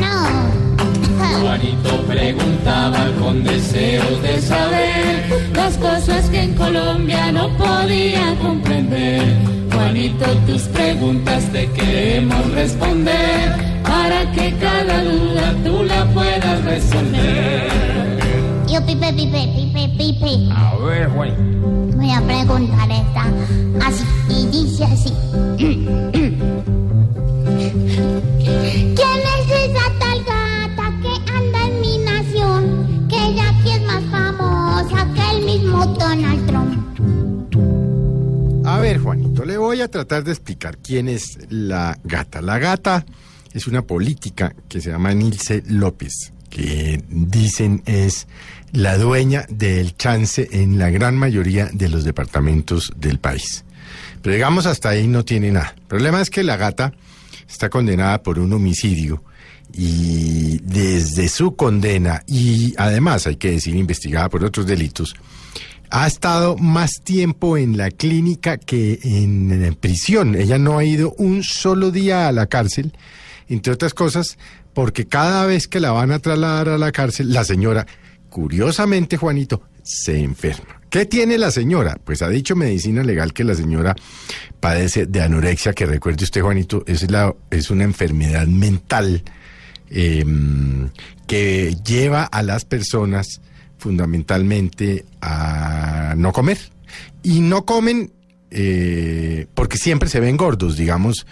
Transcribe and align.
No. 0.00 1.40
Juanito 1.40 2.02
preguntaba 2.06 3.06
con 3.20 3.44
deseos 3.44 4.22
de 4.22 4.40
saber 4.40 5.50
las 5.54 5.76
cosas 5.78 6.28
que 6.30 6.42
en 6.42 6.54
Colombia 6.54 7.32
no 7.32 7.48
podía 7.56 8.34
comprender. 8.40 9.22
Juanito, 9.72 10.26
tus 10.46 10.62
preguntas 10.62 11.44
te 11.52 11.70
queremos 11.72 12.50
responder 12.52 13.54
para 13.82 14.30
que 14.32 14.54
cada 14.58 15.04
duda 15.04 15.54
tú 15.64 15.82
la 15.84 16.04
puedas 16.06 16.64
resolver. 16.64 17.68
Yo 18.68 18.84
pipe, 18.84 19.12
pipe, 19.12 19.48
pipe, 19.54 19.88
pipe. 19.96 20.52
A 20.54 20.76
ver, 20.76 21.08
Juanito. 21.10 21.48
Voy 21.96 22.10
a 22.10 22.20
preguntar 22.20 22.88
esta 22.90 23.24
así 23.86 24.04
y 24.28 24.46
dice 24.46 24.84
así. 24.84 25.12
Juanito, 39.38 39.44
le 39.44 39.58
voy 39.58 39.80
a 39.82 39.88
tratar 39.88 40.24
de 40.24 40.32
explicar 40.32 40.78
quién 40.78 41.08
es 41.08 41.38
la 41.48 41.96
gata. 42.02 42.42
La 42.42 42.58
gata 42.58 43.06
es 43.52 43.68
una 43.68 43.82
política 43.82 44.54
que 44.68 44.80
se 44.80 44.90
llama 44.90 45.14
Nilce 45.14 45.62
López, 45.68 46.32
que 46.50 47.02
dicen 47.08 47.82
es 47.86 48.26
la 48.72 48.98
dueña 48.98 49.46
del 49.48 49.96
chance 49.96 50.48
en 50.50 50.78
la 50.78 50.90
gran 50.90 51.16
mayoría 51.16 51.66
de 51.72 51.88
los 51.88 52.04
departamentos 52.04 52.92
del 52.96 53.20
país. 53.20 53.64
Pero 54.22 54.34
digamos 54.34 54.66
hasta 54.66 54.88
ahí 54.88 55.06
no 55.06 55.24
tiene 55.24 55.52
nada. 55.52 55.74
El 55.76 55.86
problema 55.86 56.20
es 56.20 56.30
que 56.30 56.42
la 56.42 56.56
gata 56.56 56.92
está 57.48 57.70
condenada 57.70 58.22
por 58.22 58.40
un 58.40 58.52
homicidio 58.52 59.22
y 59.72 60.58
desde 60.64 61.28
su 61.28 61.54
condena 61.54 62.24
y 62.26 62.74
además 62.76 63.26
hay 63.26 63.36
que 63.36 63.52
decir 63.52 63.76
investigada 63.76 64.28
por 64.28 64.44
otros 64.44 64.66
delitos, 64.66 65.14
ha 65.90 66.06
estado 66.06 66.56
más 66.56 67.00
tiempo 67.02 67.56
en 67.56 67.76
la 67.76 67.90
clínica 67.90 68.58
que 68.58 68.98
en, 69.02 69.76
prisión. 69.80 70.34
Ella 70.34 70.58
no 70.58 70.78
ha 70.78 70.84
ido 70.84 71.14
un 71.18 71.42
solo 71.42 71.90
día 71.90 72.28
a 72.28 72.32
la 72.32 72.46
cárcel, 72.46 72.92
entre 73.48 73.72
otras 73.72 73.94
cosas, 73.94 74.38
porque 74.74 75.06
cada 75.06 75.46
vez 75.46 75.68
que 75.68 75.80
la 75.80 75.92
van 75.92 76.12
a 76.12 76.18
trasladar 76.18 76.68
a 76.68 76.78
la 76.78 76.92
cárcel, 76.92 77.32
la 77.32 77.44
señora, 77.44 77.86
curiosamente, 78.28 79.16
Juanito, 79.16 79.62
se 79.82 80.20
enferma. 80.20 80.80
¿Qué 80.90 81.04
tiene 81.04 81.36
la 81.36 81.50
señora? 81.50 81.98
Pues 82.02 82.22
ha 82.22 82.28
dicho 82.28 82.56
medicina 82.56 83.02
legal 83.02 83.32
que 83.32 83.44
la 83.44 83.54
señora 83.54 83.94
padece 84.60 85.06
de 85.06 85.22
anorexia, 85.22 85.74
que 85.74 85.86
recuerde 85.86 86.24
usted, 86.24 86.40
Juanito, 86.40 86.82
es, 86.86 87.10
la, 87.10 87.34
es 87.50 87.70
una 87.70 87.84
enfermedad 87.84 88.46
mental 88.46 89.22
eh, 89.90 90.24
que 91.26 91.76
lleva 91.84 92.24
a 92.24 92.42
las 92.42 92.64
personas 92.64 93.40
fundamentalmente 93.78 95.04
a 95.20 95.77
no 96.14 96.32
comer. 96.32 96.58
Y 97.22 97.40
no 97.40 97.64
comen 97.64 98.12
eh, 98.50 99.46
porque 99.54 99.78
siempre 99.78 100.08
se 100.08 100.20
ven 100.20 100.36
gordos, 100.36 100.76
digamos. 100.76 101.26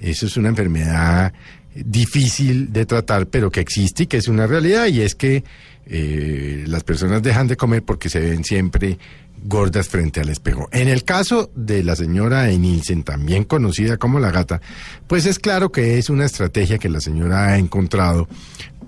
Eso 0.00 0.26
es 0.26 0.36
una 0.36 0.48
enfermedad 0.48 1.32
difícil 1.74 2.72
de 2.72 2.86
tratar, 2.86 3.26
pero 3.26 3.50
que 3.50 3.60
existe 3.60 4.04
y 4.04 4.06
que 4.06 4.16
es 4.16 4.28
una 4.28 4.46
realidad, 4.46 4.86
y 4.86 5.02
es 5.02 5.14
que 5.14 5.44
eh, 5.86 6.64
las 6.66 6.84
personas 6.84 7.22
dejan 7.22 7.46
de 7.46 7.56
comer 7.56 7.82
porque 7.82 8.08
se 8.08 8.20
ven 8.20 8.44
siempre 8.44 8.98
gordas 9.42 9.88
frente 9.88 10.20
al 10.20 10.28
espejo. 10.28 10.68
En 10.72 10.88
el 10.88 11.04
caso 11.04 11.50
de 11.54 11.82
la 11.82 11.96
señora 11.96 12.50
Enilsen, 12.50 13.02
también 13.02 13.44
conocida 13.44 13.96
como 13.96 14.20
la 14.20 14.30
gata, 14.30 14.60
pues 15.06 15.26
es 15.26 15.38
claro 15.38 15.72
que 15.72 15.98
es 15.98 16.10
una 16.10 16.26
estrategia 16.26 16.78
que 16.78 16.88
la 16.88 17.00
señora 17.00 17.48
ha 17.48 17.58
encontrado 17.58 18.28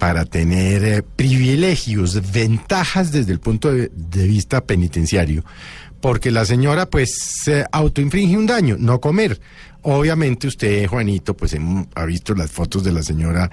para 0.03 0.25
tener 0.25 0.85
eh, 0.85 1.03
privilegios, 1.05 2.33
ventajas 2.33 3.13
desde 3.13 3.31
el 3.31 3.39
punto 3.39 3.73
de, 3.73 3.89
vista 4.27 4.65
penitenciario, 4.65 5.45
porque 6.01 6.33
la 6.33 6.45
señora 6.45 6.87
pues 6.87 7.15
se 7.45 7.65
autoinfringe 7.71 8.37
un 8.37 8.47
daño, 8.47 8.75
no 8.81 9.01
comer. 9.01 9.41
Obviamente 9.83 10.49
usted, 10.49 10.89
Juanito, 10.89 11.37
pues 11.37 11.57
ha 11.95 12.05
visto 12.05 12.35
las 12.35 12.51
fotos 12.51 12.83
de 12.83 12.91
la 12.91 13.05
señora 13.05 13.49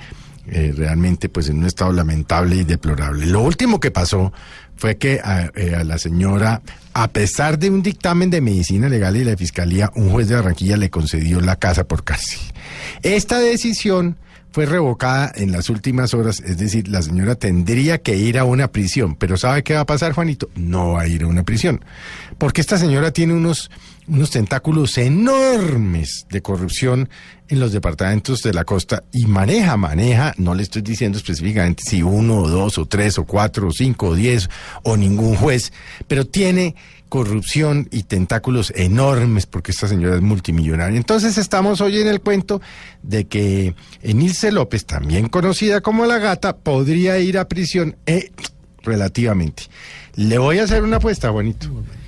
eh, 0.48 0.74
realmente 0.76 1.30
pues 1.30 1.50
en 1.50 1.60
un 1.60 1.68
estado 1.68 1.94
lamentable 1.94 2.56
y 2.56 2.64
deplorable. 2.64 3.28
Lo 3.28 3.42
último 3.42 3.80
que 3.80 3.92
pasó 3.92 4.34
fue 4.76 4.98
que 4.98 5.22
a, 5.24 5.52
eh, 5.54 5.76
a, 5.76 5.84
la 5.84 6.00
señora, 6.00 6.64
a 6.96 7.10
pesar 7.10 7.60
de 7.60 7.70
un 7.70 7.84
dictamen 7.84 8.32
de 8.32 8.42
medicina 8.42 8.90
legal 8.90 9.16
y 9.18 9.24
la 9.24 9.38
fiscalía, 9.38 9.92
un 9.94 10.10
juez 10.10 10.28
de 10.28 10.34
Barranquilla 10.34 10.78
le 10.78 10.90
concedió 10.90 11.42
la 11.42 11.58
casa 11.58 11.84
por 11.84 12.04
cárcel. 12.04 12.40
Esta 13.04 13.38
decisión 13.38 14.18
fue 14.52 14.66
revocada 14.66 15.32
en 15.36 15.52
las 15.52 15.70
últimas 15.70 16.14
horas, 16.14 16.40
es 16.40 16.58
decir, 16.58 16.88
la 16.88 17.02
señora 17.02 17.36
tendría 17.36 18.00
que 18.00 18.16
ir 18.18 18.40
a 18.40 18.46
una 18.46 18.70
prisión, 18.70 19.16
pero 19.16 19.38
¿sabe 19.38 19.64
qué 19.64 19.76
va 19.76 19.82
a 19.82 19.86
pasar, 19.86 20.14
Juanito? 20.14 20.50
No 20.56 20.94
va 20.94 21.02
a 21.02 21.08
ir 21.08 21.24
a 21.24 21.28
una 21.28 21.44
prisión, 21.44 21.84
porque 22.38 22.62
esta 22.62 22.78
señora 22.78 23.12
tiene 23.12 23.34
unos, 23.34 23.70
unos 24.08 24.32
tentáculos 24.32 24.98
enormes 24.98 26.26
de 26.30 26.42
corrupción 26.42 27.10
en 27.48 27.60
los 27.60 27.72
departamentos 27.72 28.42
de 28.42 28.54
la 28.54 28.64
costa 28.64 29.04
y 29.12 29.26
maneja, 29.26 29.78
maneja, 29.78 30.34
no 30.38 30.56
le 30.56 30.64
estoy 30.64 30.82
diciendo 30.82 31.18
específicamente 31.18 31.84
si 31.86 32.02
uno 32.02 32.40
o 32.40 32.50
dos 32.50 32.78
o 32.78 32.86
tres 32.86 33.18
o 33.18 33.26
cuatro 33.26 33.68
o 33.68 33.72
cinco 33.72 34.10
o 34.10 34.16
diez 34.16 34.50
o 34.84 34.98
ningún 34.98 35.36
juez, 35.36 35.74
pero 36.08 36.26
tiene 36.26 36.76
corrupción 37.10 37.90
y 37.92 38.04
tentáculos 38.04 38.72
enormes 38.76 39.48
porque 39.48 39.72
esta 39.72 39.88
señora 39.88 40.16
es 40.16 40.22
multimillonaria. 40.22 40.96
Entonces 40.96 41.40
estamos 41.40 41.82
hoy 41.82 42.00
en 42.00 42.08
el 42.08 42.22
cuento 42.22 42.62
de 43.02 43.26
que 43.26 43.74
López, 44.52 44.86
también 44.86 45.28
conocida 45.28 45.82
como 45.82 46.06
la 46.06 46.18
gata, 46.18 46.58
podría 46.58 47.20
ir 47.20 47.38
a 47.38 47.48
prisión 47.48 47.96
eh, 48.06 48.32
relativamente. 48.84 49.64
Le 50.16 50.38
voy 50.38 50.60
a 50.60 50.64
hacer 50.64 50.84
una 50.84 50.98
apuesta, 50.98 51.30
bonito. 51.30 51.68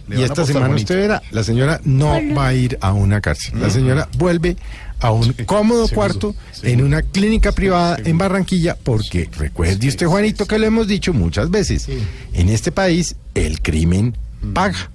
Y 0.10 0.24
esta 0.24 0.46
semana 0.46 0.68
bonito. 0.68 0.84
usted 0.84 0.96
verá, 0.96 1.22
la 1.32 1.44
señora 1.44 1.80
no 1.84 2.20
va 2.36 2.48
a 2.48 2.54
ir 2.54 2.78
a 2.82 2.94
una 2.94 3.22
cárcel. 3.22 3.60
La 3.62 3.70
señora 3.70 4.10
vuelve 4.18 4.58
a 5.00 5.12
un 5.12 5.34
cómodo 5.46 5.88
cuarto 5.90 6.36
en 6.64 6.84
una 6.84 7.02
clínica 7.02 7.52
privada 7.52 7.98
en 8.04 8.18
Barranquilla, 8.18 8.78
porque 8.82 9.30
recuerde 9.38 9.88
usted, 9.88 10.08
Juanito, 10.08 10.46
que 10.46 10.60
lo 10.60 10.66
hemos 10.66 10.88
dicho 10.88 11.14
muchas 11.14 11.50
veces, 11.50 11.88
en 12.34 12.50
este 12.50 12.72
país 12.72 13.16
el 13.36 13.62
crimen 13.62 14.16
paga. 14.54 14.90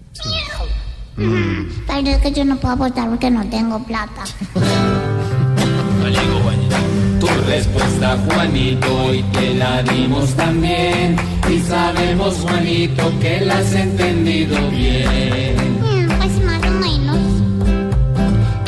Mm. 1.16 1.86
Pero 1.86 2.08
es 2.08 2.18
que 2.18 2.32
yo 2.32 2.44
no 2.44 2.58
puedo 2.58 2.74
apostar 2.74 3.08
porque 3.08 3.30
no 3.30 3.48
tengo 3.48 3.82
plata. 3.84 4.24
respuesta, 7.46 8.18
Juanito, 8.28 9.14
y 9.14 9.22
te 9.22 9.54
la 9.54 9.82
dimos 9.82 10.34
también. 10.34 11.16
Y 11.50 11.60
sabemos, 11.60 12.34
Juanito, 12.42 13.12
que 13.20 13.40
la 13.40 13.58
has 13.58 13.72
entendido 13.72 14.56
bien. 14.70 15.78
Pues 16.18 16.44
más 16.44 16.62
o 16.66 16.70
menos. 16.72 17.18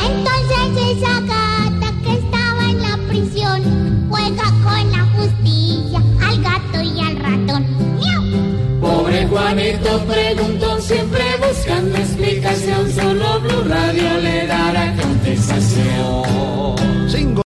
Entonces 0.09 0.97
esa 0.97 1.19
gata 1.21 1.93
que 2.03 2.13
estaba 2.13 2.63
en 2.69 2.81
la 2.81 2.97
prisión 3.09 4.07
juega 4.09 4.45
con 4.63 4.91
la 4.91 5.05
justicia 5.15 6.01
al 6.27 6.41
gato 6.41 6.81
y 6.81 6.99
al 7.01 7.15
ratón. 7.17 7.65
¡Miau! 7.97 8.79
Pobre 8.81 9.27
Juanito 9.27 9.99
preguntó 10.07 10.79
siempre 10.79 11.23
buscando 11.45 11.97
explicación, 11.97 12.91
solo 12.91 13.39
Blue 13.41 13.63
Radio 13.67 14.17
le 14.21 14.47
dará. 14.47 15.08